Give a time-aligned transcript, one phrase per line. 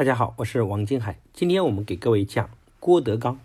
[0.00, 1.18] 大家好，我是王金海。
[1.34, 3.38] 今天我们给各位讲郭德纲，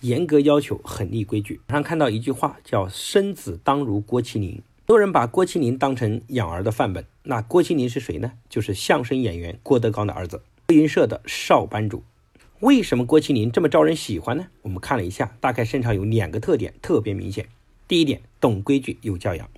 [0.00, 1.60] 严格要求，狠立规矩。
[1.68, 7.04] 网上看到一句话叫“生子当如郭麒麟”，多人把郭麒麟当成养儿的范本。
[7.22, 8.32] 那郭麒麟是谁呢？
[8.48, 12.02] 就是相声演员郭德纲的儿子，德云社的少班主。
[12.58, 14.48] 为什么郭麒麟这么招人喜欢呢？
[14.62, 17.46] 我们看了一下，大概身上有两个特点特别明显。
[17.86, 19.48] 第一点，懂规矩，有教养。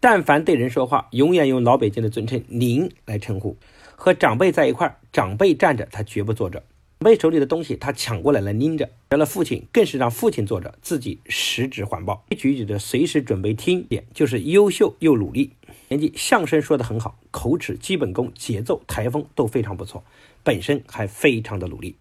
[0.00, 3.58] 但凡对人说话，永远用老北京的尊称“您”来称呼。
[4.04, 6.58] 和长辈在一块儿，长辈站着，他绝不坐着；
[7.00, 8.90] 长辈手里的东西，他抢过来了拎着。
[9.08, 13.82] 得了父亲，更是让父亲坐着，自己十指环抱，一举一举的随时准备听。
[13.84, 15.52] 点就是优秀又努力。
[15.88, 20.04] 年纪相声说得很好，口齿、基本功、节奏、台风都非常不错，
[20.42, 21.96] 本身还非常的努力。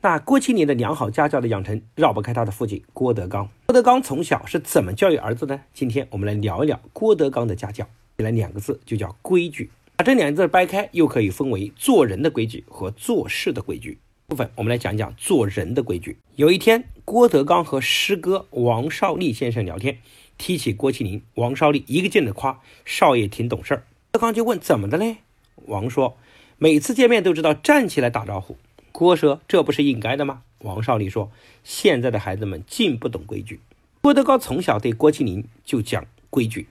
[0.00, 3.46] 那郭麒麟的良好家教的养成，绕不开他的父亲郭德纲。
[3.66, 5.60] 郭德纲从小是怎么教育儿子呢？
[5.74, 7.86] 今天我们来聊一聊郭德纲的家教。
[8.16, 9.68] 来两个字，就叫规矩。
[10.02, 13.98] 把这两个字掰开，又可以分为做人的规矩和做事的规矩。
[14.26, 16.16] 部分我们来讲讲做人的规矩。
[16.34, 19.98] 有一天，郭德纲和师哥王少利先生聊天，
[20.36, 23.84] 提起郭麒麟，王少利一个劲的夸少爷挺懂事儿。
[24.10, 25.18] 德纲就问怎么的嘞？
[25.66, 26.16] 王说
[26.58, 28.56] 每次见面都知道站起来打招呼。
[28.90, 30.42] 郭说这不是应该的吗？
[30.62, 31.30] 王少利说
[31.62, 33.60] 现在的孩子们尽不懂规矩。
[34.00, 36.66] 郭德纲从小对郭麒麟就讲规矩，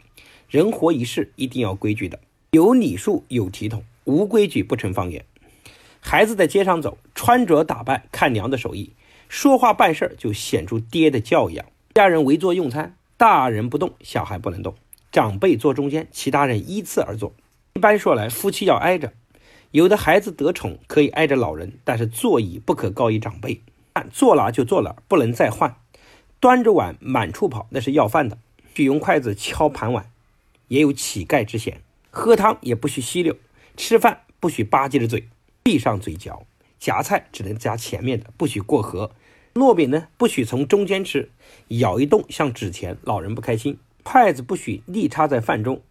[0.49, 2.19] 人活一世一定要规矩的。
[2.53, 5.23] 有礼数，有体统，无规矩不成方圆。
[6.01, 8.91] 孩子在街上走，穿着打扮看娘的手艺，
[9.29, 11.65] 说话办事就显出爹的教养。
[11.93, 14.75] 家人围坐用餐，大人不动，小孩不能动，
[15.13, 17.33] 长辈坐中间，其他人依次而坐。
[17.75, 19.13] 一般说来，夫妻要挨着。
[19.71, 23.61] 有的孩子得宠可以挨着老人，但是座椅不可高于长辈。
[24.11, 25.77] 坐哪就坐哪，不能再换。
[26.41, 28.37] 端着碗满处跑，那是要饭的。
[28.75, 30.11] 许用筷子敲盘碗，
[30.67, 31.79] 也有乞丐之嫌。
[32.11, 33.35] 喝汤也不许吸溜，
[33.75, 35.29] 吃饭不许吧唧着嘴，
[35.63, 36.45] 闭上嘴嚼。
[36.77, 39.11] 夹菜只能夹前面的，不许过河。
[39.53, 41.29] 糯饼呢，不许从中间吃，
[41.69, 43.77] 咬一动像纸钱，老人不开心。
[44.03, 45.81] 筷子不许立插在饭中，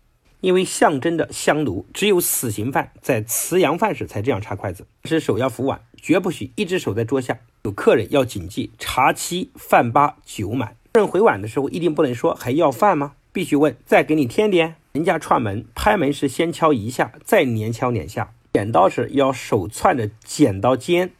[0.40, 4.86] 因为象征着香炉，只有死刑犯在辞阳饭时才这样插筷子。
[5.04, 7.38] 是手要扶碗，绝不许一只手在桌下。
[7.62, 10.76] 有客人要谨记：茶七饭八酒满。
[10.92, 13.12] 客人回碗的时候，一定不能说还要饭吗？
[13.32, 14.76] 必须问：再给你添点。
[14.92, 18.32] 人家串门拍门时，先敲一下，再连敲两下。
[18.52, 21.12] 剪刀时要手攥着剪刀尖，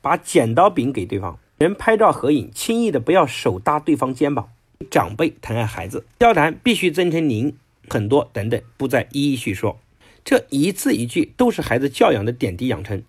[0.00, 1.38] 把剪刀柄给对方。
[1.58, 4.50] 人拍照合影，轻易的不要手搭对方肩膀。
[4.90, 7.56] 长辈疼爱孩子，交谈必须尊称您，
[7.88, 9.80] 很多等等，不再一一叙说。
[10.24, 13.02] 这一字一句都是孩子教养的点滴养成。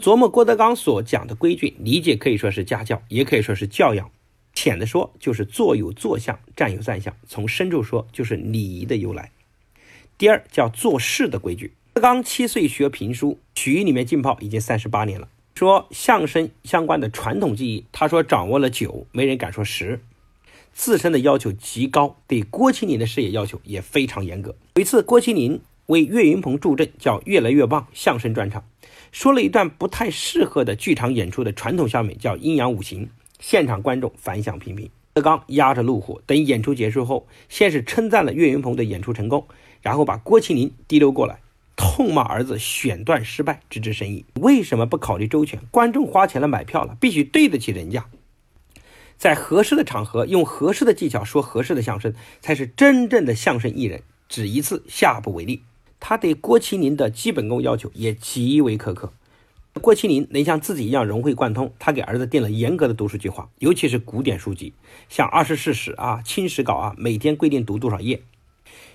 [0.00, 4.10] 琢磨郭德纲所讲的规矩，理解可以说是家教，也可以说是教养。
[4.54, 9.30] 浅的说就是坐有坐相，站有站相；从深处说就是礼仪的由来。
[10.18, 11.72] 第二叫做事的规矩。
[11.94, 15.28] 刚七岁学评书，曲艺里面浸泡已经三十八年了。
[15.54, 20.00] 说相声相关的传统技艺，他说掌握了九，没人敢说十。
[20.72, 24.56] 自身的要求极高，对郭麒麟的事业要求也非常严格。
[24.76, 28.64] 有一次，郭麒麟为岳云鹏助阵，叫越来越棒相声专场，
[29.12, 33.10] 说了一段不太适合的剧场演出的传统相声，叫阴阳五行。
[33.42, 34.88] 现场观众反响平平。
[35.14, 39.46] 德刚压着怒火，等演出结束后，先是称赞了岳云鹏的演出成功，
[39.82, 41.40] 然后把郭麒麟提溜过来，
[41.76, 45.60] 痛骂儿子选段失败，直指生意为什么不考虑周全？
[45.70, 48.06] 观众花钱了买票了，必须对得起人家，
[49.18, 54.02] 在合适的场合用合适的技巧说合适的相声，才是真正的相声艺人。
[54.28, 55.62] 只一次，下不为例。
[56.00, 59.12] 他对郭麒麟的基本功要求也极为苛刻。
[59.80, 64.74] 郭麒麟能像自己一样融会贯通，他给儿子定了严格的读书计划，尤其是古典书籍，
[65.08, 68.22] 像《二十四史》啊、《清史稿》啊，每天规定读多少页，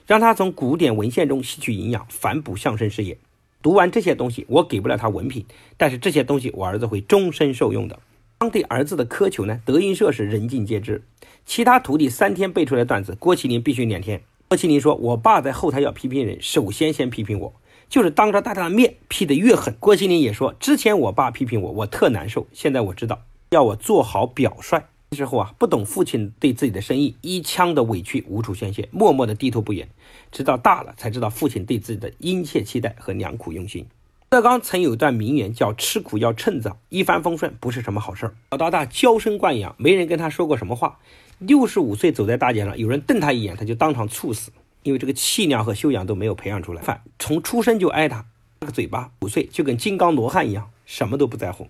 [0.05, 3.17] 让他从古典文献中吸取营养，反哺相声事业。
[3.61, 5.43] 读完这些东西，我给不了他文凭，
[5.77, 7.99] 但是这些东西我儿子会终身受用的。
[8.37, 11.03] 当对儿子的苛求呢，德云社是人尽皆知。
[11.45, 14.21] 其他徒弟三天背出来段子，郭麒麟必须两天。
[14.47, 17.53] 郭麒麟说：“我爸在后台要批评人，首先先批评我。”
[17.89, 22.47] 就是当着大家的面批的越狠，郭麒麟也说，之前我爸批评我，我特难受。
[22.51, 24.83] 现在我知道要我做好表率。
[25.11, 29.87] 之后啊，不懂父亲对自己的生意一腔的委屈无处宣泄，默默的低头不言。
[30.33, 33.85] 直到大了才知道父亲对自己的殷切期待和良苦用心。
[34.27, 38.35] 德刚曾有一段名言叫“吃苦要趁早”，一帆风顺不是什么好事儿。
[38.51, 40.99] 老到大娇生惯养，没人跟他说过什么话。
[41.39, 44.51] 六十五岁走在大街上，有人瞪他一眼，他就当场猝死。
[44.87, 48.25] 因为这个气量和修养都没有培养出来，反从出生就挨打，
[48.59, 51.67] 八个嘴巴，五岁就跟金刚罗汉一样，什么都不在乎。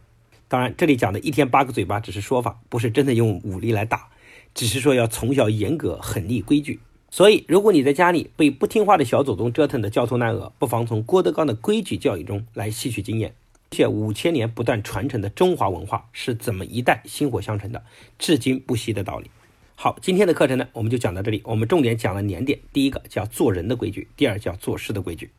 [0.47, 4.09] 当然，这里讲的一天八个嘴巴只是说法，不是真的用武力来打，
[4.53, 6.79] 只是说要从小严格狠立规矩。
[7.09, 13.33] 所以，如果你在家里被不听话的小祖宗折腾的焦头烂额，不妨从郭德纲的规矩教育中来吸取经验。
[13.71, 17.83] 且五千年不断传承的中华文化是怎么一代薪火相承的，
[18.19, 19.31] 至今不息的道理。
[19.79, 21.39] 好，今天的课程呢，我们就讲到这里。
[21.45, 25.29] 我们重点讲了两点，第一个叫做人的规矩，第二叫做事的规矩。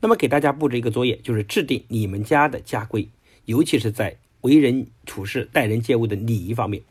[0.00, 3.06] 那么给大家布置一个作业，就是制定你们家的家规，
[3.44, 6.82] 尤其是在为人处事、待人接物的礼仪方面。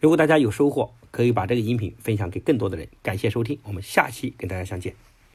[0.00, 2.86] 如果大家有收获，可以把这个音频分享给更多的人。
[3.02, 4.94] 感谢收听，我们下期跟大家相见。